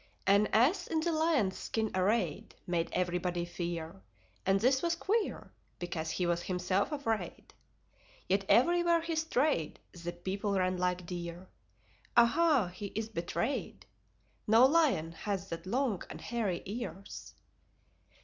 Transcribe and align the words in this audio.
An 0.25 0.47
Ass 0.47 0.87
in 0.87 0.99
The 1.01 1.11
Lion's 1.11 1.55
skin 1.55 1.91
arrayed 1.93 2.55
Made 2.65 2.89
everybody 2.91 3.45
fear. 3.45 4.01
And 4.47 4.59
this 4.59 4.81
was 4.81 4.95
queer, 4.95 5.53
Because 5.77 6.09
he 6.09 6.25
was 6.25 6.41
himself 6.41 6.91
afraid. 6.91 7.53
Yet 8.27 8.43
everywhere 8.49 9.01
he 9.01 9.15
strayed 9.15 9.79
The 9.91 10.11
people 10.11 10.53
ran 10.57 10.77
like 10.77 11.05
deer. 11.05 11.49
Ah, 12.17 12.33
ah! 12.35 12.67
He 12.69 12.87
is 12.95 13.09
betrayed: 13.09 13.85
No 14.47 14.65
lion 14.65 15.11
has 15.11 15.49
that 15.49 15.67
long 15.67 16.01
and 16.09 16.19
hairy 16.19 16.63
ears. 16.65 17.35